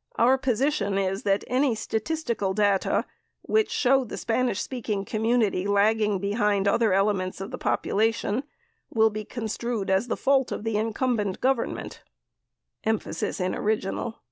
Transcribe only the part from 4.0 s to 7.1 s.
the Spanish Speaking community lagging behind other